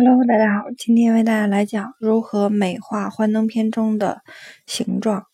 [0.00, 4.22] Hello，大家好，今天为大家来讲如何美化幻灯片中的
[4.64, 5.26] 形状。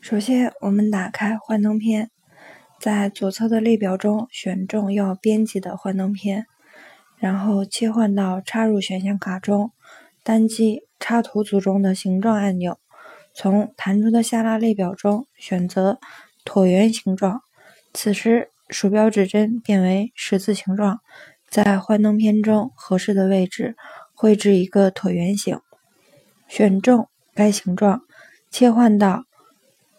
[0.00, 2.10] 首先，我们打开幻灯片，
[2.80, 6.46] 在左侧的列表中选中要编辑的幻灯片，
[7.18, 9.70] 然后切换到插入选项卡中，
[10.22, 12.78] 单击插图组中的形状按钮，
[13.34, 15.98] 从弹出的下拉列表中选择
[16.42, 17.42] 椭圆形状。
[17.92, 18.48] 此时。
[18.68, 21.00] 鼠标指针变为十字形状，
[21.48, 23.76] 在幻灯片中合适的位置
[24.12, 25.60] 绘制一个椭圆形，
[26.48, 28.02] 选中该形状，
[28.50, 29.24] 切换到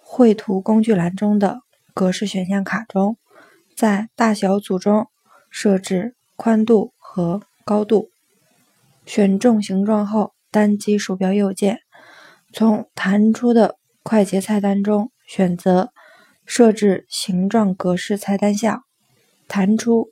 [0.01, 1.61] 绘图工具栏中的
[1.93, 3.17] 格式选项卡中，
[3.73, 5.07] 在大小组中
[5.49, 8.09] 设置宽度和高度。
[9.05, 11.79] 选中形状后，单击鼠标右键，
[12.51, 15.93] 从弹出的快捷菜单中选择。
[16.47, 18.83] 设置形状格式菜单项，
[19.47, 20.11] 弹出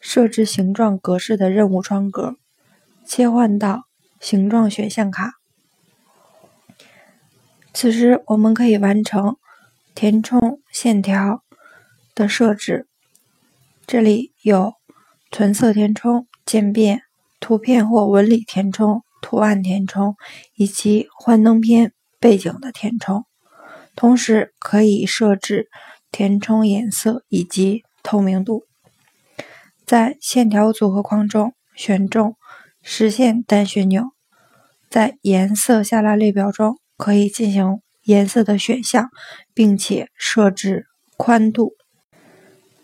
[0.00, 2.36] 设置形状格式的任务窗格，
[3.04, 3.82] 切换到
[4.20, 5.34] 形状选项卡。
[7.74, 9.36] 此时我们可以完成
[9.94, 11.42] 填充线条
[12.14, 12.86] 的设置。
[13.84, 14.74] 这里有
[15.30, 17.02] 纯色填充、渐变、
[17.40, 20.14] 图片或纹理填充、图案填充
[20.54, 23.24] 以及幻灯片背景的填充。
[23.94, 25.68] 同时可以设置
[26.10, 28.64] 填充颜色以及透明度。
[29.84, 32.36] 在线条组合框中选中
[32.82, 34.12] 实线单旋钮，
[34.88, 39.10] 在颜色下拉列表中可以进行颜色的选项，
[39.54, 41.74] 并且设置宽度。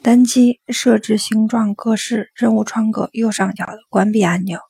[0.00, 4.60] 单击设置形状格式任务窗格右上角的关闭按钮，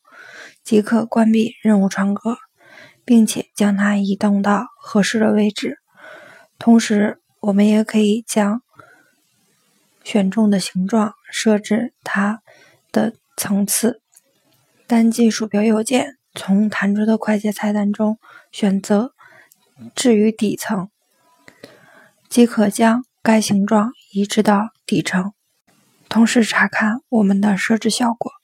[0.65, 2.39] 即可关闭任务窗格，
[3.05, 5.77] 并且将它移动到合适的位置。
[6.59, 8.63] 同时，我们也可以将
[10.03, 12.43] 选中的形状设置它
[12.91, 14.03] 的层次。
[14.87, 18.19] 单击鼠标右键，从弹出的快捷菜单中
[18.51, 19.15] 选择
[19.95, 20.91] “置于底层”，
[22.29, 25.33] 即可将该形状移植到底层。
[26.09, 28.38] 同时查看我们的设置效果。